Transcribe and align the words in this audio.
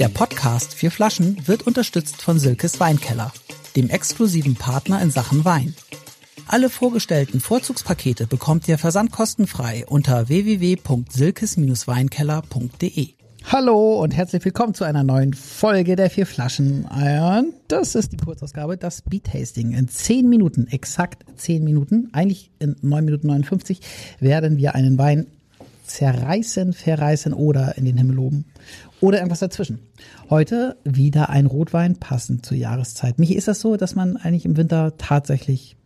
Der 0.00 0.08
Podcast 0.08 0.72
Vier 0.72 0.90
Flaschen 0.90 1.46
wird 1.46 1.66
unterstützt 1.66 2.22
von 2.22 2.38
Silkes 2.38 2.80
Weinkeller, 2.80 3.34
dem 3.76 3.90
exklusiven 3.90 4.54
Partner 4.54 5.02
in 5.02 5.10
Sachen 5.10 5.44
Wein. 5.44 5.74
Alle 6.46 6.70
vorgestellten 6.70 7.38
Vorzugspakete 7.38 8.26
bekommt 8.26 8.66
ihr 8.66 8.78
versandkostenfrei 8.78 9.84
unter 9.86 10.30
www.silkes-weinkeller.de. 10.30 13.08
Hallo 13.44 14.02
und 14.02 14.16
herzlich 14.16 14.42
willkommen 14.42 14.72
zu 14.72 14.84
einer 14.84 15.04
neuen 15.04 15.34
Folge 15.34 15.96
der 15.96 16.08
Vier 16.08 16.24
Flaschen. 16.24 16.86
Und 16.86 17.52
das 17.68 17.94
ist 17.94 18.12
die 18.12 18.16
Kurzausgabe, 18.16 18.78
das 18.78 19.00
Speed 19.00 19.24
Tasting. 19.24 19.72
In 19.72 19.88
zehn 19.88 20.30
Minuten, 20.30 20.66
exakt 20.68 21.26
zehn 21.36 21.62
Minuten, 21.62 22.08
eigentlich 22.12 22.50
in 22.58 22.74
neun 22.80 23.04
Minuten 23.04 23.26
59, 23.26 23.82
werden 24.18 24.56
wir 24.56 24.74
einen 24.74 24.96
Wein 24.96 25.26
zerreißen, 25.90 26.72
verreißen 26.72 27.34
oder 27.34 27.76
in 27.76 27.84
den 27.84 27.98
Himmel 27.98 28.16
loben. 28.16 28.44
Oder 29.00 29.18
irgendwas 29.18 29.40
dazwischen. 29.40 29.80
Heute 30.28 30.76
wieder 30.84 31.30
ein 31.30 31.46
Rotwein 31.46 31.96
passend 31.96 32.44
zur 32.44 32.56
Jahreszeit. 32.56 33.18
Michi, 33.18 33.34
ist 33.34 33.48
das 33.48 33.60
so, 33.60 33.76
dass 33.76 33.94
man 33.94 34.16
eigentlich 34.16 34.44
im 34.44 34.56
Winter 34.56 34.96
tatsächlich 34.98 35.76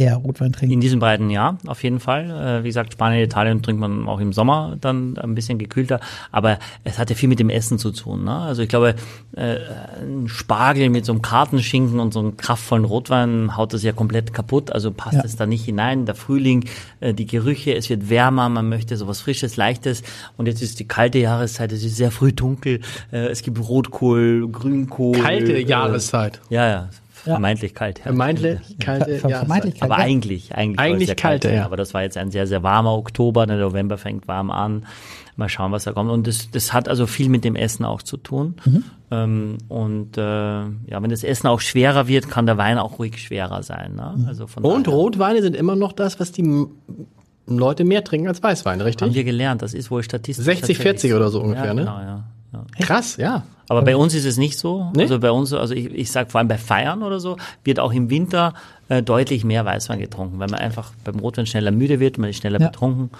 eher 0.00 0.16
Rotwein 0.16 0.52
trinkt? 0.52 0.72
In 0.72 0.80
diesen 0.80 0.98
beiden 1.00 1.30
ja, 1.30 1.58
auf 1.66 1.82
jeden 1.82 2.00
Fall. 2.00 2.30
Äh, 2.30 2.64
wie 2.64 2.68
gesagt, 2.68 2.92
Spanien, 2.92 3.22
Italien 3.24 3.62
trinkt 3.62 3.80
man 3.80 4.06
auch 4.08 4.20
im 4.20 4.32
Sommer 4.32 4.76
dann 4.80 5.16
ein 5.18 5.34
bisschen 5.34 5.58
gekühlter. 5.58 6.00
Aber 6.32 6.58
es 6.84 6.98
hat 6.98 7.10
ja 7.10 7.16
viel 7.16 7.28
mit 7.28 7.38
dem 7.38 7.50
Essen 7.50 7.78
zu 7.78 7.90
tun. 7.90 8.24
Ne? 8.24 8.34
Also 8.34 8.62
ich 8.62 8.68
glaube, 8.68 8.94
äh, 9.36 9.56
ein 10.02 10.28
Spargel 10.28 10.88
mit 10.90 11.04
so 11.04 11.12
einem 11.12 11.22
Kartenschinken 11.22 12.00
und 12.00 12.12
so 12.12 12.20
einem 12.20 12.36
kraftvollen 12.36 12.84
Rotwein 12.84 13.56
haut 13.56 13.72
das 13.72 13.82
ja 13.82 13.92
komplett 13.92 14.32
kaputt. 14.32 14.72
Also 14.72 14.90
passt 14.92 15.14
Ja. 15.16 15.22
es 15.24 15.36
da 15.36 15.46
nicht 15.46 15.64
hinein. 15.64 16.06
Der 16.06 16.14
Frühling, 16.14 16.64
äh, 17.00 17.14
die 17.14 17.26
Gerüche, 17.26 17.74
es 17.74 17.88
wird 17.90 18.08
wärmer, 18.10 18.48
man 18.48 18.68
möchte 18.68 18.96
sowas 18.96 19.20
Frisches, 19.20 19.56
Leichtes. 19.56 20.02
Und 20.36 20.46
jetzt 20.46 20.62
ist 20.62 20.78
die 20.80 20.86
kalte 20.88 21.18
Jahreszeit, 21.18 21.72
es 21.72 21.84
ist 21.84 21.96
sehr 21.96 22.10
früh 22.10 22.32
dunkel. 22.32 22.80
Äh, 23.12 23.28
es 23.28 23.42
gibt 23.42 23.58
Rotkohl, 23.58 24.48
Grünkohl. 24.50 25.18
Kalte 25.18 25.52
äh, 25.52 25.62
Jahreszeit. 25.64 26.40
Ja, 26.50 26.68
ja. 26.68 26.88
Vermeintlich 27.24 27.74
kalt. 27.74 27.98
Ja. 27.98 28.04
Vermeintlich 28.04 28.58
kalte 28.78 29.10
Jahreszeit. 29.10 29.30
vermeintlich 29.38 29.82
Aber 29.82 29.98
Ja. 29.98 30.04
eigentlich, 30.04 30.54
eigentlich, 30.54 30.78
Eigentlich 30.78 31.16
kalte, 31.16 31.52
ja. 31.52 31.64
Aber 31.64 31.76
das 31.76 31.94
war 31.94 32.02
jetzt 32.02 32.16
ein 32.16 32.30
sehr, 32.30 32.46
sehr 32.46 32.62
warmer 32.62 32.94
Oktober. 32.94 33.46
Der 33.46 33.56
November 33.56 33.98
fängt 33.98 34.28
warm 34.28 34.50
an. 34.50 34.86
Mal 35.36 35.48
schauen, 35.48 35.70
was 35.72 35.84
da 35.84 35.92
kommt. 35.92 36.10
Und 36.10 36.26
das, 36.26 36.50
das 36.50 36.72
hat 36.72 36.88
also 36.88 37.06
viel 37.06 37.28
mit 37.28 37.44
dem 37.44 37.54
Essen 37.54 37.84
auch 37.84 38.02
zu 38.02 38.16
tun. 38.16 38.56
Mhm. 38.64 38.84
Ähm, 39.10 39.58
und 39.68 40.18
äh, 40.18 40.20
ja, 40.20 41.00
wenn 41.00 41.10
das 41.10 41.22
Essen 41.22 41.46
auch 41.46 41.60
schwerer 41.60 42.08
wird, 42.08 42.28
kann 42.28 42.46
der 42.46 42.58
Wein 42.58 42.78
auch 42.78 42.98
ruhig 42.98 43.18
schwerer 43.22 43.62
sein. 43.62 43.94
Ne? 43.94 44.14
Mhm. 44.16 44.26
Also 44.26 44.46
von 44.46 44.64
Und 44.64 44.86
daher 44.86 44.98
Rotweine 44.98 45.42
sind 45.42 45.54
immer 45.54 45.76
noch 45.76 45.92
das, 45.92 46.18
was 46.18 46.32
die 46.32 46.66
Leute 47.46 47.84
mehr 47.84 48.04
trinken 48.04 48.28
als 48.28 48.42
Weißwein, 48.42 48.80
haben 48.80 48.86
richtig? 48.86 49.14
wir 49.14 49.24
gelernt. 49.24 49.62
Das 49.62 49.74
ist 49.74 49.90
wohl 49.90 50.02
statistisch 50.02 50.44
60, 50.44 50.60
tatsächlich 50.60 50.82
40 50.82 51.10
so. 51.10 51.16
oder 51.16 51.28
so 51.30 51.40
ungefähr, 51.40 51.66
ja, 51.66 51.74
ne? 51.74 51.80
Genau, 51.82 51.98
ja. 51.98 52.24
Ja. 52.52 52.64
Krass, 52.80 53.16
ja. 53.16 53.44
Aber 53.70 53.82
bei 53.82 53.96
uns 53.96 54.14
ist 54.14 54.24
es 54.24 54.38
nicht 54.38 54.58
so. 54.58 54.90
Nee? 54.96 55.02
Also 55.02 55.18
bei 55.18 55.30
uns, 55.30 55.52
also 55.52 55.74
ich, 55.74 55.86
ich 55.92 56.10
sage 56.10 56.30
vor 56.30 56.38
allem 56.38 56.48
bei 56.48 56.56
Feiern 56.56 57.02
oder 57.02 57.20
so, 57.20 57.36
wird 57.64 57.78
auch 57.80 57.92
im 57.92 58.08
Winter 58.08 58.54
äh, 58.88 59.02
deutlich 59.02 59.44
mehr 59.44 59.66
Weißwein 59.66 59.98
getrunken, 59.98 60.38
weil 60.38 60.48
man 60.48 60.58
einfach 60.58 60.92
beim 61.04 61.18
Rotwein 61.18 61.44
schneller 61.44 61.70
müde 61.70 62.00
wird, 62.00 62.16
man 62.16 62.30
ist 62.30 62.36
schneller 62.38 62.60
Ja. 62.60 62.68
betrunken. 62.68 63.10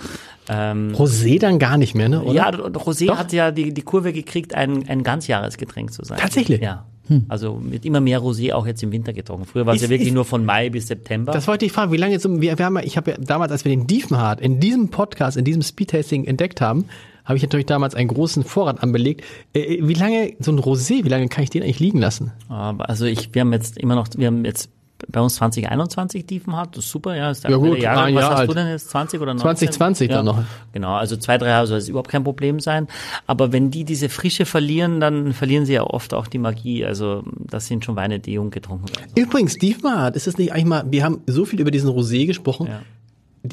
Ähm, 0.48 0.92
Rosé 0.94 1.38
dann 1.38 1.58
gar 1.58 1.76
nicht 1.76 1.94
mehr, 1.94 2.08
ne? 2.08 2.22
Oder? 2.22 2.32
ja, 2.34 2.48
Rosé 2.48 3.08
Doch. 3.08 3.18
hat 3.18 3.34
ja 3.34 3.50
die, 3.50 3.74
die 3.74 3.82
Kurve 3.82 4.14
gekriegt, 4.14 4.54
ein, 4.54 4.88
ein 4.88 5.02
Ganzjahresgetränk 5.02 5.92
zu 5.92 6.02
sein. 6.04 6.18
Tatsächlich? 6.18 6.60
Ja. 6.62 6.86
Also 7.30 7.54
mit 7.54 7.86
immer 7.86 8.00
mehr 8.00 8.20
Rosé 8.20 8.52
auch 8.52 8.66
jetzt 8.66 8.82
im 8.82 8.92
Winter 8.92 9.14
getrunken. 9.14 9.46
Früher 9.46 9.64
war 9.64 9.74
es 9.74 9.80
ja 9.80 9.88
wirklich 9.88 10.12
nur 10.12 10.26
von 10.26 10.44
Mai 10.44 10.68
bis 10.68 10.88
September. 10.88 11.32
Das 11.32 11.48
wollte 11.48 11.64
ich 11.64 11.72
fragen, 11.72 11.90
wie 11.90 11.96
lange 11.96 12.12
jetzt, 12.12 12.28
wir, 12.28 12.58
wir 12.58 12.64
haben, 12.66 12.76
ja- 12.76 12.82
ich 12.84 12.98
habe 12.98 13.12
ja 13.12 13.16
damals, 13.18 13.50
als 13.50 13.64
wir 13.64 13.70
den 13.70 13.86
Diefenhardt 13.86 14.40
in 14.42 14.60
diesem 14.60 14.90
Podcast, 14.90 15.38
in 15.38 15.44
diesem 15.46 15.62
Speedtasting 15.62 16.24
entdeckt 16.26 16.60
haben, 16.60 16.84
habe 17.28 17.36
ich 17.36 17.42
natürlich 17.42 17.66
damals 17.66 17.94
einen 17.94 18.08
großen 18.08 18.42
Vorrat 18.42 18.82
anbelegt. 18.82 19.22
Äh, 19.52 19.78
wie 19.82 19.94
lange, 19.94 20.32
so 20.40 20.50
ein 20.50 20.58
Rosé, 20.58 21.04
wie 21.04 21.08
lange 21.08 21.28
kann 21.28 21.44
ich 21.44 21.50
den 21.50 21.62
eigentlich 21.62 21.78
liegen 21.78 21.98
lassen? 21.98 22.32
Aber 22.48 22.88
also 22.88 23.04
ich, 23.04 23.34
wir 23.34 23.42
haben 23.42 23.52
jetzt 23.52 23.76
immer 23.76 23.94
noch, 23.94 24.08
wir 24.16 24.26
haben 24.28 24.44
jetzt 24.46 24.70
bei 25.06 25.20
uns 25.20 25.36
2021 25.36 26.26
Tiefen 26.26 26.56
hat, 26.56 26.76
das 26.76 26.86
ist 26.86 26.90
super, 26.90 27.14
ja, 27.14 27.30
ist 27.30 27.44
Ja 27.44 27.56
gut, 27.56 27.78
Jahrgang. 27.78 28.06
ein 28.06 28.14
Was 28.16 28.22
Jahr 28.22 28.30
hast 28.32 28.38
alt. 28.40 28.50
du 28.50 28.54
denn 28.54 28.68
jetzt, 28.68 28.90
20 28.90 29.20
oder 29.20 29.34
19? 29.34 29.42
2020 29.68 30.08
dann 30.08 30.24
noch. 30.24 30.42
Genau, 30.72 30.94
also 30.94 31.16
zwei, 31.16 31.38
drei 31.38 31.48
Jahre 31.50 31.66
soll 31.66 31.78
es 31.78 31.88
überhaupt 31.88 32.10
kein 32.10 32.24
Problem 32.24 32.58
sein. 32.58 32.88
Aber 33.26 33.52
wenn 33.52 33.70
die 33.70 33.84
diese 33.84 34.08
Frische 34.08 34.44
verlieren, 34.44 34.98
dann 34.98 35.34
verlieren 35.34 35.66
sie 35.66 35.74
ja 35.74 35.84
oft 35.84 36.14
auch 36.14 36.26
die 36.26 36.38
Magie. 36.38 36.84
Also 36.84 37.22
das 37.38 37.66
sind 37.66 37.84
schon 37.84 37.94
Weine, 37.94 38.18
die 38.18 38.32
jung 38.32 38.50
getrunken 38.50 38.88
werden. 38.88 39.12
Übrigens, 39.14 39.54
Diefenhardt, 39.54 40.16
ist 40.16 40.26
es 40.26 40.36
nicht 40.36 40.52
eigentlich 40.52 40.64
mal, 40.64 40.84
wir 40.90 41.04
haben 41.04 41.20
so 41.26 41.44
viel 41.44 41.60
über 41.60 41.70
diesen 41.70 41.90
Rosé 41.90 42.26
gesprochen. 42.26 42.66
Ja. 42.66 42.80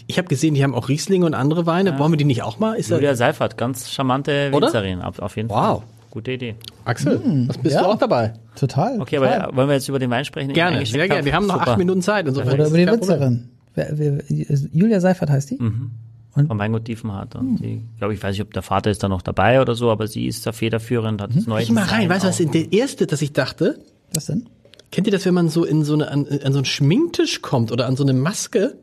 Ich 0.07 0.17
habe 0.17 0.27
gesehen, 0.27 0.55
die 0.55 0.63
haben 0.63 0.73
auch 0.73 0.89
Rieslinge 0.89 1.25
und 1.25 1.33
andere 1.33 1.65
Weine. 1.65 1.97
Wollen 1.99 2.11
wir 2.11 2.17
die 2.17 2.25
nicht 2.25 2.43
auch 2.43 2.59
mal? 2.59 2.73
Ist 2.75 2.89
Julia 2.89 3.15
Seifert, 3.15 3.57
ganz 3.57 3.91
charmante 3.91 4.49
Oder? 4.51 4.67
Winzerin, 4.67 5.01
auf, 5.01 5.19
auf 5.19 5.35
jeden 5.35 5.49
Wow. 5.49 5.79
Fall. 5.79 5.83
Gute 6.11 6.31
Idee. 6.31 6.55
Axel, 6.85 7.21
was 7.47 7.57
bist 7.57 7.75
ja. 7.75 7.81
du 7.83 7.89
auch 7.89 7.97
dabei? 7.97 8.33
Total. 8.55 9.01
Okay, 9.01 9.17
total. 9.17 9.41
aber 9.41 9.57
wollen 9.57 9.67
wir 9.67 9.75
jetzt 9.75 9.89
über 9.89 9.99
den 9.99 10.09
Wein 10.09 10.23
sprechen? 10.23 10.53
Gerne, 10.53 10.85
sehr 10.85 11.07
gerne. 11.09 11.25
Wir 11.25 11.33
haben 11.33 11.45
noch 11.45 11.59
Super. 11.59 11.71
acht 11.71 11.77
Minuten 11.77 12.01
Zeit. 12.01 12.25
Insofern 12.25 12.53
Oder 12.53 12.67
über 12.67 12.77
die. 12.77 12.87
Winzerin. 12.87 13.49
Wer, 13.73 13.89
wer, 13.97 14.23
Julia 14.71 15.01
Seifert 15.01 15.29
heißt 15.29 15.51
die? 15.51 15.57
Vom 15.57 16.59
Weingut 16.59 16.87
Diefenhardt. 16.87 17.35
Und 17.35 17.57
die, 17.57 17.81
glaube 17.97 18.13
ich, 18.13 18.23
weiß 18.23 18.31
nicht, 18.31 18.41
ob 18.41 18.53
der 18.53 18.61
Vater 18.61 18.91
ist 18.91 19.03
da 19.03 19.09
noch 19.09 19.21
dabei 19.21 19.61
oder 19.61 19.75
so, 19.75 19.91
aber 19.91 20.07
sie 20.07 20.25
ist 20.27 20.45
da 20.45 20.51
federführend, 20.53 21.21
hat 21.21 21.35
das 21.35 21.47
neue 21.47 21.63
Ich 21.63 21.71
mal 21.71 21.83
rein, 21.83 22.09
weißt 22.09 22.23
du, 22.23 22.27
was 22.29 22.41
auch. 22.41 22.51
der 22.51 22.71
erste, 22.73 23.07
das 23.07 23.21
ich 23.21 23.33
dachte? 23.33 23.79
Was 24.13 24.25
denn? 24.27 24.45
Kennt 24.91 25.07
ihr 25.07 25.11
das, 25.11 25.25
wenn 25.25 25.33
man 25.33 25.49
so 25.49 25.65
in 25.65 25.83
so 25.83 25.93
eine, 25.93 26.09
an, 26.09 26.25
an 26.27 26.53
so 26.53 26.59
einen 26.59 26.65
Schminktisch 26.65 27.41
kommt 27.41 27.71
oder 27.71 27.87
an 27.87 27.97
so 27.97 28.03
eine 28.03 28.13
Maske? 28.13 28.75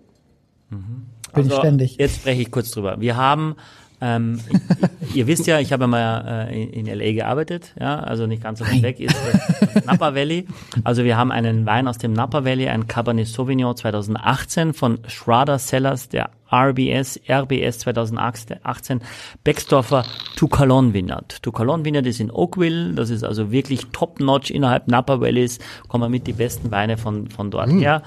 Bin 1.34 1.46
ich 1.46 1.54
ständig. 1.54 1.96
Jetzt 1.98 2.16
spreche 2.16 2.42
ich 2.42 2.50
kurz 2.50 2.70
drüber. 2.70 3.00
Wir 3.00 3.16
haben, 3.16 3.56
ähm, 4.00 4.40
ihr 5.14 5.26
wisst 5.26 5.46
ja, 5.46 5.60
ich 5.60 5.72
habe 5.72 5.86
mal 5.86 6.48
äh, 6.50 6.62
in, 6.62 6.86
in 6.86 6.98
LA 6.98 7.12
gearbeitet, 7.12 7.72
ja, 7.80 8.00
also 8.00 8.26
nicht 8.26 8.42
ganz 8.42 8.58
so 8.58 8.66
weit 8.66 8.82
weg 8.82 9.00
ist 9.00 9.16
das 9.60 9.84
Napa 9.86 10.14
Valley. 10.14 10.46
Also 10.84 11.04
wir 11.04 11.16
haben 11.16 11.30
einen 11.30 11.64
Wein 11.64 11.88
aus 11.88 11.98
dem 11.98 12.12
Napa 12.12 12.44
Valley, 12.44 12.68
ein 12.68 12.86
Cabernet 12.86 13.28
Sauvignon 13.28 13.74
2018 13.74 14.74
von 14.74 14.98
Schrader 15.06 15.58
Cellars, 15.58 16.08
der 16.10 16.30
RBS, 16.52 17.18
RBS 17.30 17.78
2018, 17.78 19.00
Becksdorfer 19.42 20.04
Tucalon 20.36 20.92
Vineyard. 20.92 21.42
Tucalon 21.42 21.86
Vineyard 21.86 22.06
ist 22.06 22.20
in 22.20 22.30
Oakville, 22.30 22.92
das 22.92 23.08
ist 23.08 23.24
also 23.24 23.50
wirklich 23.50 23.86
top-notch 23.92 24.50
innerhalb 24.50 24.86
Napa 24.88 25.20
Valleys, 25.20 25.60
kommen 25.88 26.10
mit 26.10 26.26
die 26.26 26.34
besten 26.34 26.70
Weine 26.70 26.98
von, 26.98 27.30
von 27.30 27.50
dort 27.50 27.70
her. 27.70 28.02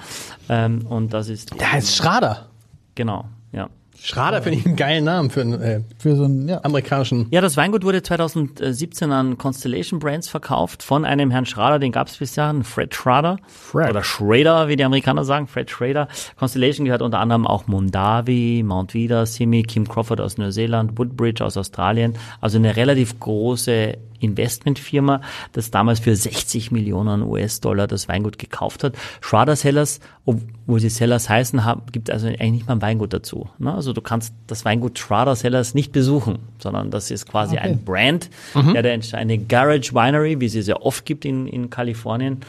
Ähm, 0.48 0.86
und 0.86 1.14
das 1.14 1.30
ist, 1.30 1.60
Der 1.60 1.72
heißt 1.72 1.96
Schrader. 1.96 2.50
Genau, 2.96 3.26
ja. 3.52 3.70
Schrader 4.02 4.42
finde 4.42 4.60
ich 4.60 4.66
einen 4.66 4.76
geilen 4.76 5.06
Namen 5.06 5.30
für 5.30 5.42
einen 5.42 5.62
äh, 5.62 5.82
Für 5.98 6.16
so 6.16 6.26
ein, 6.26 6.48
ja. 6.48 6.64
amerikanischen. 6.64 7.28
Ja, 7.32 7.42
das 7.42 7.58
Weingut 7.58 7.84
wurde 7.84 8.04
2017 8.04 9.12
an 9.12 9.38
Constellation 9.38 10.00
Brands 10.00 10.28
verkauft 10.28 10.84
von 10.84 11.06
einem 11.06 11.32
Herrn 11.32 11.46
Schrader, 11.46 11.80
den 11.80 11.92
gab 11.92 12.08
es 12.08 12.18
bis 12.18 12.34
dahin, 12.34 12.64
Fred 12.64 12.94
Schrader. 12.94 13.38
Fred. 13.48 13.90
Oder 13.90 14.04
Schrader, 14.04 14.68
wie 14.68 14.76
die 14.76 14.84
Amerikaner 14.84 15.24
sagen, 15.24 15.48
Fred 15.48 15.70
Schrader. 15.70 16.08
Constellation 16.38 16.86
gehört 16.86 17.02
unter 17.02 17.20
anderem 17.20 17.48
auch 17.48 17.68
Mondavi, 17.68 18.64
Mount 18.66 18.94
Vida, 18.94 19.26
Simi, 19.26 19.64
Kim 19.64 19.88
Crawford 19.88 20.22
aus 20.22 20.38
Neuseeland, 20.38 20.98
Woodbridge 20.98 21.44
aus 21.44 21.58
Australien. 21.58 22.16
Also 22.42 22.58
eine 22.58 22.76
relativ 22.76 23.20
große 23.20 23.98
Investmentfirma, 24.26 25.22
das 25.54 25.72
damals 25.72 26.00
für 26.00 26.16
60 26.16 26.72
Millionen 26.72 27.22
US-Dollar 27.24 27.88
das 27.88 28.08
Weingut 28.10 28.38
gekauft 28.40 28.84
hat. 28.84 28.96
Schrader 29.22 29.56
Sellers, 29.56 30.00
obwohl 30.26 30.80
sie 30.80 30.90
Sellers 30.90 31.30
heißen, 31.30 31.64
haben, 31.64 31.84
gibt 31.92 32.10
also 32.12 32.28
eigentlich 32.28 32.52
nicht 32.52 32.68
mal 32.68 32.74
ein 32.76 32.82
Weingut 32.82 33.14
dazu. 33.14 33.50
Ne? 33.60 33.74
Also 33.74 33.94
du 33.94 34.02
kannst 34.02 34.34
das 34.48 34.66
Weingut 34.66 35.00
Schrader 35.00 35.36
Sellers 35.36 35.74
nicht 35.74 35.92
besuchen, 35.92 36.40
sondern 36.60 36.92
das 36.92 37.12
ist 37.12 37.28
quasi 37.28 37.56
Okay. 37.56 37.70
ein 37.70 37.84
Brand, 37.86 38.30
der 38.74 38.84
da 38.84 38.90
entsteht, 38.90 39.20
eine 39.20 39.38
Garage 39.38 39.94
Winery, 39.94 40.42
wie 40.42 40.50
sie 40.50 40.62
sehr 40.62 40.84
oft 40.86 41.06
gibt 41.06 41.24
in, 41.26 41.48
in 41.48 41.70
Kalifornien. 41.70 42.40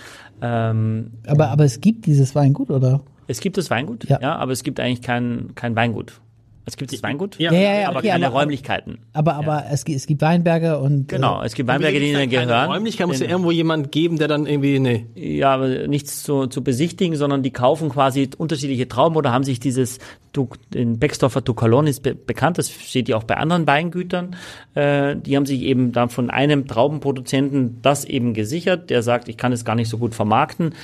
Ähm, 0.43 1.13
Aber, 1.27 1.49
aber 1.49 1.65
es 1.65 1.81
gibt 1.81 2.07
dieses 2.07 2.35
Weingut, 2.35 2.71
oder? 2.71 3.01
es 3.29 3.41
gibt 3.41 3.57
das 3.59 3.71
Weingut, 3.71 4.09
Ja. 4.09 4.21
ja, 4.21 4.37
aber 4.37 4.53
es 4.53 4.63
gibt 4.63 4.79
eigentlich 4.79 5.03
kein, 5.03 5.51
kein 5.57 5.75
Weingut. 5.75 6.21
Es 6.69 6.77
gibt 6.77 6.93
das 6.93 7.01
Weingut, 7.03 7.39
Ja. 7.39 7.53
Ja, 7.53 7.59
ja, 7.61 7.81
ja, 7.83 7.89
aber 7.89 7.99
okay, 8.01 8.09
keine 8.09 8.27
aber- 8.27 8.41
Räumlichkeiten. 8.41 8.99
Aber, 9.13 9.35
aber 9.35 9.67
es, 9.71 9.85
gibt, 9.85 9.99
es 9.99 10.07
gibt 10.07 10.21
Weinberge 10.21 10.79
und. 10.81 11.07
Genau, 11.07 11.41
es 11.43 11.55
gibt 11.55 11.69
Weinberge, 11.69 12.01
die 12.01 12.11
ihnen 12.11 12.29
gehören. 12.29 12.69
Räumlichkeit 12.71 13.07
muss 13.07 13.21
ja 13.21 13.29
irgendwo 13.29 13.53
jemand 13.53 13.93
geben, 13.93 14.19
der 14.19 14.27
dann 14.27 14.47
irgendwie, 14.47 14.81
nee. 14.81 15.07
Ja, 15.15 15.55
aber 15.55 15.87
nichts 15.87 16.25
zu, 16.25 16.49
zu 16.49 16.65
besichtigen, 16.65 17.15
sondern 17.17 17.45
die 17.45 17.53
kaufen 17.53 17.89
quasi 17.89 18.29
unterschiedliche 18.37 18.89
Trauben 18.89 19.15
oder 19.17 19.33
haben 19.33 19.45
sich 19.45 19.61
dieses, 19.61 19.99
Du- 20.33 20.49
den 20.75 20.99
Becksdorfer 20.99 21.43
Tucalon 21.43 21.87
ist 21.87 22.03
be 22.03 22.15
bekannt, 22.15 22.59
das 22.59 22.71
steht 22.71 23.09
ja 23.09 23.17
auch 23.17 23.23
bei 23.25 23.37
anderen 23.39 23.67
Weingütern, 23.67 24.37
äh, 24.75 25.17
die 25.17 25.35
haben 25.35 25.47
sich 25.47 25.63
eben 25.63 25.93
dann 25.93 26.11
von 26.11 26.29
einem 26.29 26.67
Traubenproduzenten 26.67 27.79
das 27.81 28.05
eben 28.05 28.35
gesichert, 28.35 28.91
der 28.91 29.03
sagt, 29.03 29.29
ich 29.29 29.39
kann 29.39 29.53
es 29.53 29.65
gar 29.65 29.77
nicht 29.77 29.89
so 29.89 29.97
gut 29.97 30.15
vermarkten, 30.15 30.75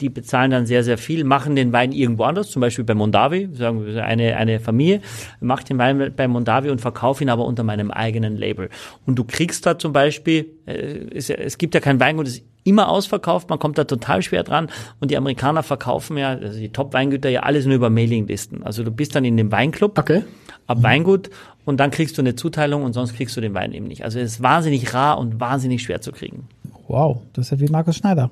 die 0.00 0.08
bezahlen 0.08 0.50
dann 0.50 0.66
sehr, 0.66 0.84
sehr 0.84 0.98
viel, 0.98 1.24
machen 1.24 1.56
den 1.56 1.72
Wein 1.72 1.92
irgendwo 1.92 2.24
anders, 2.24 2.50
zum 2.50 2.60
Beispiel 2.60 2.84
bei 2.84 2.94
Mondavi, 2.94 3.48
sagen 3.52 3.86
wir 3.86 4.04
eine, 4.04 4.36
eine 4.36 4.60
Familie, 4.60 5.00
macht 5.40 5.68
den 5.68 5.78
Wein 5.78 6.12
bei 6.14 6.28
Mondavi 6.28 6.70
und 6.70 6.80
verkauft 6.80 7.20
ihn 7.20 7.28
aber 7.28 7.44
unter 7.44 7.64
meinem 7.64 7.90
eigenen 7.90 8.36
Label. 8.36 8.68
Und 9.06 9.16
du 9.16 9.24
kriegst 9.24 9.64
da 9.66 9.78
zum 9.78 9.92
Beispiel, 9.92 10.46
äh, 10.66 11.06
es, 11.14 11.30
es 11.30 11.58
gibt 11.58 11.74
ja 11.74 11.80
kein 11.80 11.98
Weingut, 12.00 12.26
das 12.26 12.42
immer 12.64 12.88
ausverkauft, 12.88 13.48
man 13.48 13.58
kommt 13.58 13.78
da 13.78 13.84
total 13.84 14.22
schwer 14.22 14.42
dran 14.42 14.68
und 15.00 15.10
die 15.10 15.16
Amerikaner 15.16 15.62
verkaufen 15.62 16.16
ja, 16.16 16.30
also 16.30 16.58
die 16.58 16.70
Top-Weingüter 16.70 17.28
ja 17.28 17.40
alles 17.40 17.64
nur 17.64 17.76
über 17.76 17.90
Mailinglisten. 17.90 18.64
Also 18.64 18.82
du 18.82 18.90
bist 18.90 19.14
dann 19.14 19.24
in 19.24 19.36
dem 19.36 19.52
Weinclub, 19.52 19.96
Okay. 19.96 20.24
ab 20.66 20.82
Weingut 20.82 21.30
und 21.64 21.78
dann 21.78 21.92
kriegst 21.92 22.18
du 22.18 22.22
eine 22.22 22.34
Zuteilung 22.34 22.82
und 22.82 22.92
sonst 22.92 23.14
kriegst 23.14 23.36
du 23.36 23.40
den 23.40 23.54
Wein 23.54 23.72
eben 23.72 23.86
nicht. 23.86 24.04
Also 24.04 24.18
es 24.18 24.32
ist 24.32 24.42
wahnsinnig 24.42 24.92
rar 24.92 25.18
und 25.18 25.38
wahnsinnig 25.38 25.82
schwer 25.82 26.00
zu 26.00 26.10
kriegen. 26.10 26.48
Wow, 26.88 27.22
das 27.32 27.46
ist 27.46 27.50
ja 27.52 27.60
wie 27.66 27.70
Markus 27.70 27.96
Schneider. 27.96 28.30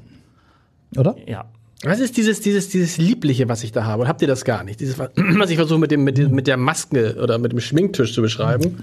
Oder? 0.96 1.16
Ja. 1.26 1.50
Was 1.82 2.00
ist 2.00 2.16
dieses, 2.16 2.40
dieses, 2.40 2.70
dieses 2.70 2.96
Liebliche, 2.96 3.48
was 3.48 3.62
ich 3.62 3.72
da 3.72 3.84
habe? 3.84 4.02
Oder 4.02 4.08
habt 4.08 4.22
ihr 4.22 4.28
das 4.28 4.44
gar 4.44 4.64
nicht? 4.64 4.80
Dieses, 4.80 4.98
was 4.98 5.50
ich 5.50 5.56
versuche 5.56 5.78
mit 5.78 5.90
dem, 5.90 6.04
mit, 6.04 6.16
dem, 6.16 6.30
mit 6.30 6.46
der 6.46 6.56
Maske 6.56 7.16
oder 7.22 7.38
mit 7.38 7.52
dem 7.52 7.60
Schminktisch 7.60 8.14
zu 8.14 8.22
beschreiben. 8.22 8.82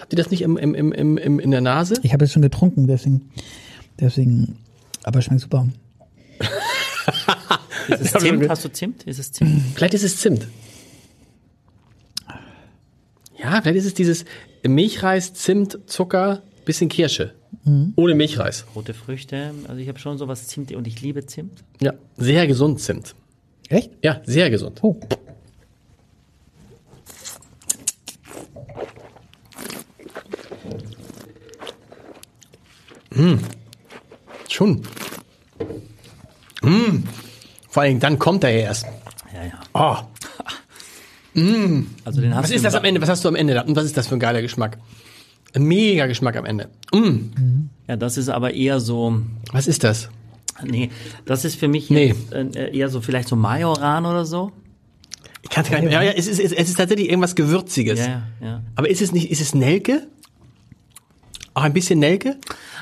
Habt 0.00 0.12
ihr 0.12 0.16
das 0.16 0.30
nicht 0.30 0.42
im, 0.42 0.56
im, 0.56 0.74
im, 0.74 0.92
im, 0.92 1.18
im, 1.18 1.38
in 1.38 1.50
der 1.50 1.60
Nase? 1.60 1.94
Ich 2.02 2.12
habe 2.14 2.24
jetzt 2.24 2.32
schon 2.32 2.42
getrunken, 2.42 2.86
deswegen, 2.86 3.30
deswegen, 4.00 4.56
aber 5.04 5.20
schmeckt 5.20 5.42
super. 5.42 5.68
Ist 7.88 8.00
es 8.00 8.12
Zimt? 8.12 8.48
Hast 8.48 8.64
du 8.64 8.72
Zimt? 8.72 9.02
Ist 9.04 9.18
es 9.18 9.32
Zimt? 9.32 9.62
Vielleicht 9.74 9.94
ist 9.94 10.04
es 10.04 10.18
Zimt. 10.18 10.46
Ja, 13.38 13.62
vielleicht 13.62 13.78
ist 13.78 13.86
es 13.86 13.94
dieses 13.94 14.24
Milchreis, 14.66 15.32
Zimt, 15.32 15.78
Zucker, 15.86 16.42
bisschen 16.64 16.88
Kirsche. 16.88 17.34
Ohne 17.96 18.14
Milchreis. 18.14 18.64
Rote 18.74 18.94
Früchte. 18.94 19.52
Also 19.66 19.80
ich 19.80 19.88
habe 19.88 19.98
schon 19.98 20.18
sowas 20.18 20.46
Zimt 20.46 20.72
und 20.72 20.86
ich 20.86 21.00
liebe 21.02 21.26
Zimt. 21.26 21.64
Ja, 21.80 21.92
sehr 22.16 22.46
gesund 22.46 22.80
Zimt. 22.80 23.14
Echt? 23.68 23.90
Ja, 24.02 24.20
sehr 24.24 24.50
gesund. 24.50 24.82
Oh. 24.82 24.98
Schon. 34.48 34.82
Mm. 36.62 37.04
Vor 37.68 37.82
allem 37.82 38.00
dann 38.00 38.18
kommt 38.18 38.42
er 38.44 38.50
ja 38.50 38.58
erst. 38.60 38.86
Ja, 39.32 39.44
ja. 39.44 39.60
Oh, 39.72 39.96
Also 42.04 42.20
den 42.20 42.34
hast 42.34 42.44
was 42.44 42.50
du 42.50 42.56
ist 42.56 42.64
das 42.64 42.74
am 42.74 42.84
Ende? 42.84 43.00
Was 43.00 43.08
hast 43.08 43.24
du 43.24 43.28
am 43.28 43.36
Ende 43.36 43.54
da? 43.54 43.62
Und 43.62 43.76
was 43.76 43.84
ist 43.84 43.96
das 43.96 44.08
für 44.08 44.16
ein 44.16 44.20
geiler 44.20 44.42
Geschmack? 44.42 44.78
Mega 45.56 46.06
Geschmack 46.06 46.36
am 46.36 46.44
Ende. 46.44 46.68
Mm. 46.92 47.68
Ja, 47.88 47.96
das 47.96 48.16
ist 48.16 48.28
aber 48.28 48.52
eher 48.54 48.80
so, 48.80 49.20
Was 49.52 49.66
ist 49.66 49.84
das? 49.84 50.10
nee, 50.64 50.90
das 51.24 51.44
ist 51.44 51.54
für 51.58 51.68
mich 51.68 51.88
Nee. 51.90 52.08
jetzt, 52.08 52.32
äh, 52.32 52.70
eher 52.76 52.88
so 52.88 53.00
vielleicht 53.00 53.28
so 53.28 53.36
Majoran 53.36 54.04
oder 54.06 54.24
so. 54.24 54.52
Ich 55.42 55.50
kann 55.50 55.64
es 55.64 55.70
gar 55.70 55.78
nicht 55.80 55.88
mehr. 55.90 56.02
Ja, 56.02 56.10
ja, 56.10 56.12
es 56.16 56.26
ist, 56.26 56.40
es 56.40 56.52
ist 56.52 56.76
tatsächlich 56.76 57.08
irgendwas 57.08 57.34
Gewürziges. 57.34 58.00
Ja, 58.00 58.22
ja. 58.42 58.62
Aber 58.74 58.90
ist 58.90 59.00
es 59.00 59.12
nicht, 59.12 59.30
ist 59.30 59.40
es 59.40 59.54
Nelke? 59.54 60.06
Auch 61.54 61.62
ein 61.62 61.72
bisschen 61.72 61.98
Nelke? 62.00 62.36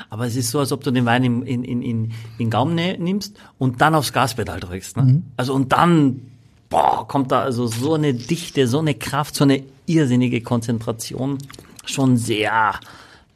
Aber 0.09 0.25
es 0.25 0.35
ist 0.35 0.49
so, 0.51 0.59
als 0.59 0.71
ob 0.71 0.83
du 0.83 0.91
den 0.91 1.05
Wein 1.05 1.23
in, 1.23 1.41
in, 1.43 1.63
in, 1.63 1.81
in, 1.81 2.03
in 2.05 2.13
den 2.39 2.49
Gaumen 2.49 2.75
nimmst 2.75 3.37
und 3.57 3.79
dann 3.81 3.95
aufs 3.95 4.11
Gaspedal 4.11 4.59
drückst. 4.59 4.97
Ne? 4.97 5.21
Also 5.37 5.53
und 5.53 5.71
dann 5.71 6.21
boah, 6.69 7.07
kommt 7.07 7.31
da 7.31 7.41
also 7.41 7.67
so 7.67 7.93
eine 7.93 8.13
Dichte, 8.13 8.67
so 8.67 8.79
eine 8.79 8.93
Kraft, 8.93 9.35
so 9.35 9.43
eine 9.43 9.63
irrsinnige 9.85 10.41
Konzentration. 10.41 11.37
Schon 11.87 12.17
sehr, 12.17 12.73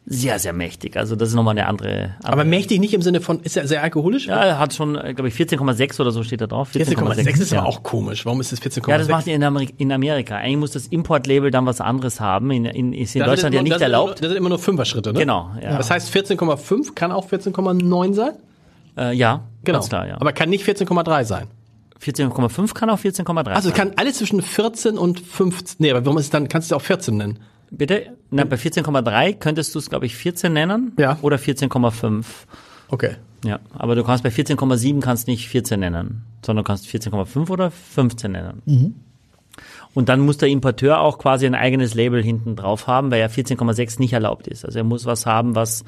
sehr, 0.06 0.40
sehr 0.40 0.54
mächtig. 0.54 0.98
Also 0.98 1.16
das 1.16 1.30
ist 1.30 1.36
nochmal 1.36 1.58
eine 1.58 1.68
andere. 1.68 2.16
Aber 2.24 2.44
mächtig 2.44 2.80
nicht 2.80 2.94
im 2.94 3.02
Sinne 3.02 3.22
von, 3.22 3.40
ist 3.42 3.56
er 3.56 3.68
sehr 3.68 3.84
alkoholisch? 3.84 4.28
ja, 4.28 4.44
er 4.44 4.60
hat 4.60 4.74
schon, 4.74 4.94
glaube 4.94 5.28
ich, 5.28 5.36
14,6 5.36 6.02
oder 6.02 6.12
so 6.12 6.24
steht 6.24 6.42
da 6.42 6.48
drauf. 6.48 6.70
14,6 6.74 7.42
ist 7.42 7.52
ja. 7.52 7.60
aber 7.60 7.68
auch 7.68 7.84
komisch. 7.84 8.26
Warum 8.26 8.42
ist 8.42 8.52
es 8.52 8.62
14,6? 8.62 8.90
Ja, 8.90 8.98
das 8.98 9.08
macht 9.08 9.28
ihr 9.28 9.36
in, 9.36 9.44
Amerika, 9.44 9.74
in 9.78 9.92
Amerika. 9.92 10.36
Eigentlich 10.38 10.58
muss 10.58 10.72
das 10.72 10.88
Importlabel 10.88 11.52
dann 11.52 11.66
was 11.66 11.82
anderes 11.82 12.20
haben. 12.20 12.52
In, 12.52 12.66
in, 12.66 12.94
ist 12.94 13.16
in 13.16 13.20
Das 13.20 13.30
Deutschland 13.30 13.54
ist 13.54 13.60
ja 13.60 13.64
nicht 13.64 13.76
das 13.76 13.82
erlaubt. 13.82 14.10
Immer, 14.10 14.22
das 14.22 14.30
sind 14.30 14.38
immer 14.38 14.50
nur 14.50 14.60
Fünfer-Schritte, 14.60 15.14
ne? 15.14 15.20
Genau, 15.20 15.52
ja. 15.62 15.78
Das 15.78 15.90
heißt 15.92 16.14
14,5 16.16 16.94
kann 16.96 17.12
auch 17.12 17.28
14,9 17.30 18.14
sein? 18.14 18.32
Äh, 18.98 19.16
ja, 19.16 19.44
Genau. 19.64 19.80
klar, 19.82 20.08
ja. 20.08 20.16
Aber 20.20 20.34
kann 20.34 20.50
nicht 20.50 20.66
14,3 20.66 21.24
sein. 21.26 21.48
14,5 22.04 22.74
kann 22.74 22.90
auch 22.90 23.00
14,3 23.00 23.52
Also 23.52 23.72
kann 23.72 23.92
alles 23.96 24.18
zwischen 24.18 24.42
14 24.42 24.98
und 24.98 25.20
15. 25.20 25.76
Nee, 25.80 25.92
aber 25.92 26.04
warum 26.04 26.18
ist 26.18 26.26
es 26.26 26.30
dann, 26.32 26.48
kannst 26.48 26.72
du 26.72 26.76
es 26.76 26.82
auch 26.82 26.84
14 26.84 27.16
nennen? 27.16 27.40
Bitte? 27.72 28.18
Na, 28.30 28.44
bei 28.44 28.58
14,3 28.58 29.36
könntest 29.36 29.74
du 29.74 29.80
es, 29.80 29.90
glaube 29.90 30.06
ich, 30.06 30.16
14 30.16 30.52
nennen. 30.52 30.92
Ja. 31.00 31.18
Oder 31.22 31.38
14,5. 31.38 32.26
Okay. 32.90 33.16
Ja. 33.46 33.60
Aber 33.74 33.96
du 33.96 34.04
kannst 34.04 34.24
bei 34.24 34.30
14,7 34.30 35.00
kannst 35.00 35.28
nicht 35.28 35.48
14 35.48 35.80
nennen, 35.80 36.24
sondern 36.46 36.64
du 36.64 36.68
kannst 36.68 36.86
14,5 36.86 37.50
oder 37.50 37.72
15 37.72 38.32
nennen. 38.32 38.62
Mhm. 38.66 38.96
Und 39.94 40.10
dann 40.10 40.20
muss 40.22 40.38
der 40.38 40.50
Importeur 40.50 41.02
auch 41.02 41.18
quasi 41.18 41.46
ein 41.46 41.56
eigenes 41.56 41.94
Label 41.94 42.22
hinten 42.24 42.56
drauf 42.56 42.88
haben, 42.88 43.12
weil 43.12 43.20
ja 43.20 43.28
14,6 43.28 44.00
nicht 44.00 44.14
erlaubt 44.14 44.48
ist. 44.48 44.66
Also 44.66 44.80
er 44.80 44.84
muss 44.84 45.06
was 45.06 45.26
haben, 45.26 45.56
was 45.56 45.84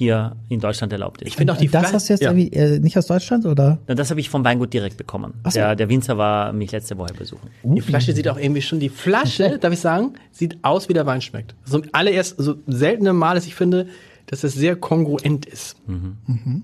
hier 0.00 0.34
in 0.48 0.60
Deutschland 0.60 0.92
erlaubt 0.94 1.20
ist. 1.20 1.28
Ich 1.28 1.36
finde 1.36 1.52
auch 1.52 1.58
die 1.58 1.68
das 1.68 1.82
Fla- 1.88 1.92
hast 1.92 2.08
du 2.08 2.14
jetzt 2.14 2.22
ja. 2.22 2.30
irgendwie, 2.32 2.50
äh, 2.56 2.78
nicht 2.80 2.96
aus 2.96 3.06
Deutschland, 3.06 3.44
oder? 3.44 3.78
Na, 3.86 3.94
das 3.94 4.08
habe 4.10 4.18
ich 4.18 4.30
vom 4.30 4.42
Weingut 4.44 4.72
direkt 4.72 4.96
bekommen. 4.96 5.34
so. 5.44 5.50
Der, 5.50 5.76
der 5.76 5.88
Winzer 5.90 6.16
war 6.16 6.54
mich 6.54 6.72
letzte 6.72 6.96
Woche 6.96 7.12
besuchen. 7.12 7.50
Die 7.62 7.82
Flasche 7.82 8.14
sieht 8.14 8.26
auch 8.28 8.38
irgendwie 8.38 8.62
schon, 8.62 8.80
die 8.80 8.88
Flasche, 8.88 9.58
darf 9.58 9.72
ich 9.74 9.80
sagen, 9.80 10.14
sieht 10.32 10.58
aus, 10.62 10.88
wie 10.88 10.94
der 10.94 11.04
Wein 11.04 11.20
schmeckt. 11.20 11.54
So 11.64 11.82
allererst, 11.92 12.36
so 12.38 12.54
seltene 12.66 13.12
Mal, 13.12 13.34
dass 13.34 13.46
ich 13.46 13.54
finde, 13.54 13.88
dass 14.26 14.40
das 14.40 14.54
sehr 14.54 14.74
kongruent 14.76 15.44
ist. 15.44 15.76
Also, 15.86 16.00
Sieht 16.26 16.62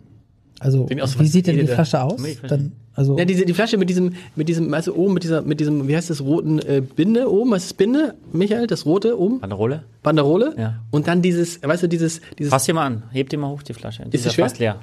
aus 0.61 1.19
wie 1.19 1.25
wie 1.25 1.29
sieht 1.29 1.47
denn 1.47 1.59
die 1.59 1.67
Flasche 1.67 2.03
aus? 2.03 2.19
Milchflasche. 2.19 2.57
Dann, 2.57 2.73
also, 2.95 3.19
Ja, 3.19 3.25
diese, 3.27 3.45
die 3.45 3.53
Flasche 3.53 3.77
mit 3.77 3.91
diesem, 3.91 4.15
mit 4.37 4.49
diesem, 4.49 4.71
weißt 4.71 4.87
du, 4.87 4.95
oben 4.95 5.15
mit 5.15 5.23
dieser, 5.23 5.43
mit 5.43 5.61
diesem, 5.61 5.87
wie 5.87 5.95
heißt 5.95 6.09
das, 6.09 6.23
roten 6.23 6.59
äh, 6.61 6.81
Binde 6.81 7.31
oben, 7.31 7.51
was 7.51 7.67
ist 7.67 7.75
Binde, 7.75 8.15
Michael, 8.33 8.67
das 8.67 8.87
rote 8.87 9.19
oben, 9.21 9.41
Banderole? 9.41 9.83
Banderole. 10.03 10.55
Ja. 10.57 10.81
Und 10.91 11.07
dann 11.07 11.21
dieses, 11.21 11.63
weißt 11.63 11.83
du, 11.83 11.89
dieses, 11.89 12.21
dieses, 12.39 12.51
Fass 12.51 12.65
die 12.65 12.73
mal 12.73 12.87
an. 12.87 13.03
Hebt 13.13 13.33
die 13.33 13.37
mal 13.37 13.51
hoch, 13.51 13.63
die 13.63 13.75
Flasche. 13.75 14.05
Die 14.07 14.17
Ist 14.17 14.25
ja 14.25 14.31
schwer? 14.31 14.45
fast 14.47 14.59
leer. 14.59 14.77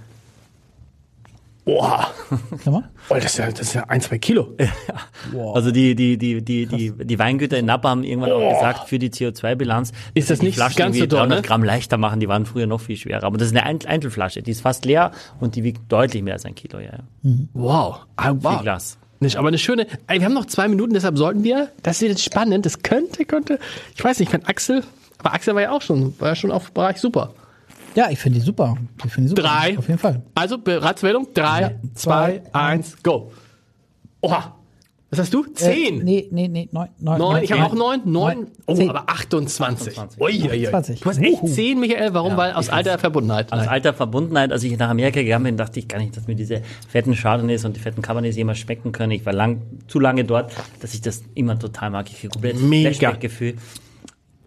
Mal. 1.65 2.07
oh, 2.65 2.81
das 3.09 3.25
ist 3.25 3.37
ja, 3.37 3.49
das 3.49 3.59
ist 3.61 3.73
ja 3.73 3.83
ein, 3.87 4.01
zwei 4.01 4.17
Kilo. 4.17 4.55
Also 5.55 5.71
die, 5.71 5.95
die, 5.95 6.17
die, 6.17 6.41
die, 6.43 6.65
die, 6.65 6.91
die 6.91 7.19
Weingüter 7.19 7.57
in 7.57 7.65
Napa 7.65 7.89
haben 7.89 8.03
irgendwann 8.03 8.31
auch 8.33 8.53
gesagt, 8.53 8.89
für 8.89 8.99
die 8.99 9.09
CO2-Bilanz 9.09 9.91
Oh. 9.93 10.11
Ist 10.13 10.29
das 10.29 10.39
die 10.39 10.47
nicht 10.47 10.55
Flaschen 10.55 10.77
ganz 10.77 10.95
so 10.97 11.03
irgendwie 11.03 11.07
doll, 11.15 11.19
300 11.27 11.37
ne? 11.41 11.47
Gramm 11.47 11.63
leichter 11.63 11.97
machen. 11.97 12.19
Die 12.19 12.27
waren 12.27 12.45
früher 12.45 12.67
noch 12.67 12.81
viel 12.81 12.97
schwerer. 12.97 13.23
Aber 13.23 13.37
das 13.37 13.47
ist 13.47 13.55
eine 13.55 13.65
Ein- 13.65 13.85
Einzelflasche. 13.85 14.41
Die 14.41 14.51
ist 14.51 14.61
fast 14.61 14.85
leer 14.85 15.11
und 15.39 15.55
die 15.55 15.63
wiegt 15.63 15.91
deutlich 15.91 16.21
mehr 16.21 16.33
als 16.33 16.45
ein 16.45 16.55
Kilo. 16.55 16.79
Ja, 16.79 16.91
ja. 16.91 17.29
Wow. 17.53 18.01
Ah, 18.17 18.33
wow. 18.35 18.53
Viel 18.55 18.63
Glas. 18.63 18.97
Nicht, 19.19 19.37
aber 19.37 19.47
eine 19.47 19.57
schöne, 19.57 19.87
ey, 20.07 20.19
wir 20.19 20.25
haben 20.25 20.33
noch 20.33 20.45
zwei 20.47 20.67
Minuten, 20.67 20.93
deshalb 20.93 21.17
sollten 21.17 21.43
wir, 21.45 21.69
das 21.81 22.01
ist 22.01 22.09
jetzt 22.09 22.23
spannend, 22.23 22.65
das 22.65 22.83
könnte, 22.83 23.23
könnte, 23.23 23.57
ich 23.95 24.03
weiß 24.03 24.19
nicht, 24.19 24.33
wenn 24.33 24.43
Axel, 24.45 24.83
aber 25.17 25.33
Axel 25.33 25.55
war 25.55 25.61
ja 25.61 25.71
auch 25.71 25.81
schon, 25.81 26.13
war 26.19 26.29
ja 26.29 26.35
schon 26.35 26.51
auf 26.51 26.73
Bereich 26.73 26.97
super. 26.97 27.33
Ja, 27.95 28.09
ich 28.09 28.19
finde 28.19 28.39
die 28.39 28.45
super. 28.45 28.75
Ich 29.05 29.11
finde 29.11 29.29
die 29.29 29.35
super. 29.35 29.41
Drei. 29.43 29.77
Auf 29.77 29.87
jeden 29.87 29.99
Fall. 29.99 30.21
Also, 30.35 30.57
Bereitsmeldung, 30.57 31.27
drei, 31.33 31.61
Ja. 31.61 31.71
zwei, 31.93 32.41
eins, 32.51 32.95
go. 33.03 33.31
Oha. 34.21 34.55
Was 35.11 35.19
hast 35.19 35.33
du? 35.35 35.43
Zehn. 35.53 36.01
Äh, 36.01 36.03
nee, 36.03 36.27
nee, 36.31 36.47
nee, 36.47 36.69
neun. 36.71 36.87
Neun, 36.97 37.19
Neun, 37.19 37.43
ich 37.43 37.51
habe 37.51 37.63
auch 37.65 37.75
neun, 37.75 38.01
neun, 38.03 38.35
Neun. 38.35 38.47
oh, 38.65 38.73
Zehn. 38.73 38.89
aber 38.89 39.07
28. 39.11 39.89
28. 39.99 40.19
Ui, 40.19 40.41
ui, 40.41 40.49
ui. 40.49 40.65
28. 40.65 41.01
Du 41.01 41.09
hast 41.09 41.19
echt 41.19 41.47
zehn, 41.49 41.79
Michael, 41.79 42.15
warum? 42.15 42.35
Weil 42.35 42.53
aus 42.53 42.69
alter 42.69 42.97
Verbundenheit. 42.97 43.53
Aus 43.53 43.67
alter 43.67 43.93
Verbundenheit, 43.93 44.51
als 44.51 44.63
ich 44.63 44.75
nach 44.75 44.89
Amerika 44.89 45.21
gegangen 45.21 45.43
bin, 45.43 45.57
dachte 45.57 45.77
ich 45.77 45.87
gar 45.87 45.99
nicht, 45.99 46.17
dass 46.17 46.25
mir 46.25 46.33
diese 46.33 46.63
fetten 46.89 47.13
Chardonnays 47.13 47.63
und 47.63 47.75
die 47.75 47.79
fetten 47.79 48.01
Cabernets 48.01 48.35
jemals 48.35 48.57
schmecken 48.57 48.91
können. 48.91 49.11
Ich 49.11 49.23
war 49.23 49.33
lang, 49.33 49.61
zu 49.87 49.99
lange 49.99 50.23
dort, 50.23 50.51
dass 50.81 50.95
ich 50.95 51.01
das 51.01 51.21
immer 51.35 51.59
total 51.59 51.91
mag. 51.91 52.09
Ich 52.09 52.17
kriege 52.19 52.29
komplett 52.29 52.59
Mega. 52.59 53.15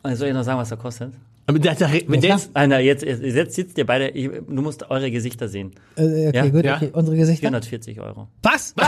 Also 0.02 0.18
Soll 0.18 0.28
ich 0.28 0.34
noch 0.34 0.42
sagen, 0.42 0.58
was 0.58 0.68
der 0.70 0.78
kostet? 0.78 1.12
Aber 1.48 1.58
das, 1.60 1.80
wenn 1.80 2.20
der 2.20 2.30
jetzt, 2.30 2.50
Nein, 2.54 2.70
nein, 2.70 2.84
jetzt, 2.84 3.04
jetzt 3.04 3.54
sitzt 3.54 3.78
ihr 3.78 3.86
beide, 3.86 4.08
ich, 4.08 4.28
du 4.28 4.62
musst 4.62 4.90
eure 4.90 5.10
Gesichter 5.10 5.48
sehen. 5.48 5.72
Äh, 5.96 6.28
okay, 6.28 6.32
Ja? 6.34 6.46
gut, 6.48 6.64
Ja. 6.64 6.76
okay. 6.76 6.90
Unsere 6.92 7.16
Gesichter. 7.16 7.42
440 7.48 8.00
Euro. 8.00 8.28
Was? 8.42 8.74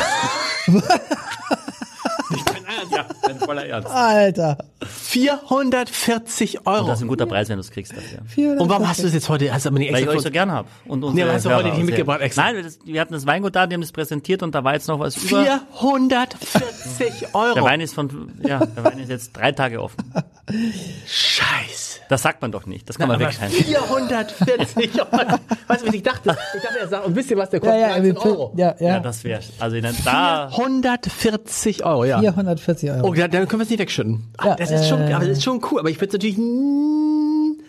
Ja, 2.91 3.07
mein 3.27 3.39
voller 3.39 3.67
Ernst. 3.67 3.89
Alter. 3.91 4.59
440 4.85 6.67
Euro. 6.67 6.87
Das 6.87 6.99
ist 6.99 7.03
ein 7.05 7.09
guter 7.09 7.27
Preis, 7.27 7.49
wenn 7.49 7.57
du 7.57 7.61
es 7.61 7.71
kriegst 7.71 7.93
dafür. 7.93 8.21
440. 8.27 8.61
Und 8.61 8.69
warum 8.69 8.89
hast 8.89 8.99
du 9.01 9.05
das 9.05 9.15
jetzt 9.15 9.29
heute, 9.29 9.53
hast 9.53 9.65
du 9.65 9.71
aber 9.71 9.79
nicht 9.79 9.89
Weil 9.93 10.01
ich 10.01 10.05
extra 10.05 10.19
euch 10.19 10.25
so 10.25 10.31
gern 10.31 10.53
hab. 10.53 10.67
Und 10.87 11.15
Nee, 11.15 11.25
hast 11.25 11.47
du 11.47 11.51
heute 11.55 11.71
nicht 11.71 11.85
mitgebracht 11.85 12.21
extra? 12.21 12.53
Nein, 12.53 12.63
das, 12.63 12.79
wir 12.85 13.01
hatten 13.01 13.15
das 13.15 13.27
Weingut 13.27 13.57
da, 13.57 13.67
die 13.67 13.75
haben 13.75 13.81
das 13.81 13.93
präsentiert 13.93 14.43
und 14.43 14.55
da 14.55 14.63
war 14.65 14.75
jetzt 14.75 14.87
noch 14.89 15.01
was 15.01 15.17
über. 15.17 15.43
440 15.81 17.35
Euro. 17.35 17.55
Der 17.55 17.63
Wein 17.63 17.81
ist 17.81 17.95
von, 17.95 18.31
ja, 18.47 18.65
der 18.65 18.85
Wein 18.85 18.99
ist 18.99 19.09
jetzt 19.09 19.33
drei 19.33 19.53
Tage 19.53 19.83
offen. 19.83 19.97
Scheiße. 21.07 21.88
Das 22.09 22.23
sagt 22.23 22.41
man 22.43 22.51
doch 22.53 22.65
nicht. 22.67 22.89
Das 22.89 22.99
kann 22.99 23.09
man 23.09 23.21
wegschneiden. 23.21 23.55
440 23.55 25.01
Euro. 25.01 25.13
Weißt 25.67 25.83
du, 25.83 25.87
was 25.89 25.95
ich 25.95 26.03
dachte? 26.03 26.37
Ich 26.57 26.63
dachte, 26.63 26.79
er 26.81 26.89
sagt, 26.89 27.07
und 27.07 27.15
wisst 27.17 27.31
ihr, 27.31 27.37
was 27.37 27.51
der 27.51 27.61
Ja, 27.63 27.71
kostet? 27.71 27.81
ja, 27.83 27.89
13 27.89 28.05
wir- 28.05 28.25
Euro. 28.27 28.53
ja, 28.57 28.75
ja. 28.79 28.89
Ja, 28.89 29.01
das 29.01 29.25
wäre, 29.25 29.41
also 29.59 29.81
dann 29.81 29.95
da, 30.05 30.49
140 30.51 31.85
Euro, 31.85 32.05
ja. 32.05 32.19
440 32.21 32.91
Euro. 32.91 33.09
Oh, 33.09 33.15
dann 33.15 33.31
dann 33.31 33.47
können 33.49 33.61
wir 33.61 33.65
es 33.65 33.71
nicht 33.71 33.79
wegschütten. 33.81 34.25
Ah, 34.39 34.47
Ja, 34.49 34.55
das 34.57 34.71
ist 34.71 34.89
schon, 34.89 35.01
äh, 35.03 35.13
aber 35.13 35.27
das 35.27 35.39
ist 35.39 35.45
schon 35.45 35.61
cool. 35.71 35.81
Aber 35.81 35.91
ich 35.91 35.97
würde 36.01 36.09
es 36.09 36.13
natürlich, 36.15 36.37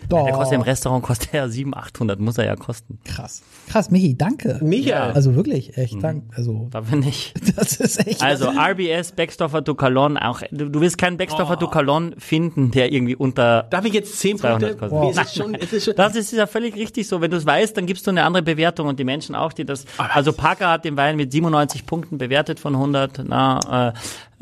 Doch. 0.09 0.23
Der 0.25 0.33
kostet 0.33 0.55
im 0.55 0.61
Restaurant 0.61 1.03
kostet 1.03 1.33
er 1.33 1.49
700, 1.49 1.83
800, 1.83 2.19
muss 2.19 2.37
er 2.37 2.45
ja 2.45 2.55
kosten. 2.55 2.99
Krass. 3.05 3.41
Krass, 3.69 3.91
Michi, 3.91 4.17
danke. 4.17 4.59
Michael. 4.63 5.11
Also 5.11 5.35
wirklich, 5.35 5.77
echt, 5.77 6.01
danke. 6.01 6.25
Also, 6.35 6.67
Dafür 6.71 6.97
nicht. 6.97 7.33
das 7.55 7.73
ist 7.73 8.05
echt. 8.05 8.23
Also 8.23 8.49
RBS, 8.49 9.11
Backstoffer 9.11 9.61
du 9.61 9.75
Calon, 9.75 10.17
auch, 10.17 10.41
du, 10.49 10.69
du 10.69 10.81
wirst 10.81 10.97
keinen 10.97 11.17
Backstoffer 11.17 11.55
du 11.55 11.67
Calon 11.67 12.15
finden, 12.17 12.71
der 12.71 12.91
irgendwie 12.91 13.15
unter 13.15 13.67
Darf 13.69 13.85
ich 13.85 13.93
jetzt 13.93 14.19
10 14.19 14.39
200 14.39 14.79
Punkte? 14.79 15.01
Wie 15.01 15.09
ist 15.11 15.21
es 15.21 15.35
schon, 15.35 15.53
ist 15.53 15.71
es 15.71 15.85
schon, 15.85 15.95
Das 15.95 16.15
ist 16.15 16.33
ja 16.33 16.47
völlig 16.47 16.75
richtig 16.75 17.07
so. 17.07 17.21
Wenn 17.21 17.29
du 17.29 17.37
es 17.37 17.45
weißt, 17.45 17.77
dann 17.77 17.85
gibst 17.85 18.07
du 18.07 18.11
eine 18.11 18.23
andere 18.23 18.41
Bewertung 18.41 18.87
und 18.87 18.99
die 18.99 19.03
Menschen 19.03 19.35
auch, 19.35 19.53
die 19.53 19.65
das. 19.65 19.85
Also 19.97 20.33
Parker 20.33 20.71
hat 20.71 20.83
den 20.83 20.97
Wein 20.97 21.15
mit 21.15 21.31
97 21.31 21.85
Punkten 21.85 22.17
bewertet 22.17 22.59
von 22.59 22.73
100. 22.73 23.23
Na, 23.27 23.89
äh, 23.89 23.93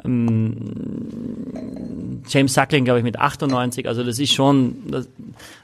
ähm, 0.06 2.22
James 2.28 2.54
Suckling, 2.54 2.86
glaube 2.86 3.00
ich, 3.00 3.04
mit 3.04 3.20
98. 3.20 3.88
Also 3.88 4.04
das 4.04 4.20
ist 4.20 4.34
schon. 4.34 4.76
Das, 4.90 5.08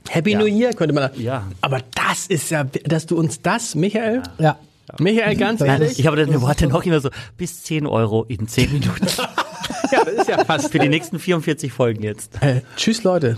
Happy 0.10 0.32
Ja. 0.32 0.39
New 0.39 0.46
Year 0.46 0.74
könnte 0.74 0.93
man. 0.93 1.10
Ja. 1.17 1.43
Aber 1.62 1.79
das 1.96 2.27
ist 2.27 2.51
ja, 2.51 2.63
dass 2.63 3.05
du 3.05 3.17
uns 3.17 3.41
das, 3.54 3.76
Michael, 3.76 4.24
ja. 4.40 4.58
Michael, 5.00 5.36
ganz 5.36 5.62
ehrlich, 5.62 6.00
ich 6.00 6.08
habe 6.08 6.18
deine 6.18 6.42
Worte 6.42 6.66
noch 6.68 6.84
immer 6.84 7.00
so 7.00 7.10
bis 7.38 7.62
10 7.64 7.86
Euro 7.86 8.24
in 8.24 8.48
10 8.48 8.74
Minuten 8.74 9.06
ja, 9.92 10.04
das 10.04 10.14
ist 10.14 10.28
ja 10.28 10.44
fast. 10.44 10.72
für 10.72 10.80
die 10.80 10.90
nächsten 10.90 11.20
44 11.20 11.72
Folgen 11.72 12.02
jetzt. 12.04 12.42
Äh, 12.42 12.62
tschüss, 12.76 13.04
Leute. 13.04 13.38